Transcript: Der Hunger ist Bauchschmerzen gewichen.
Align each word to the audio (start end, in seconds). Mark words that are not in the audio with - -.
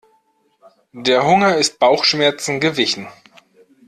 Der 0.93 1.27
Hunger 1.27 1.57
ist 1.59 1.77
Bauchschmerzen 1.77 2.59
gewichen. 2.59 3.07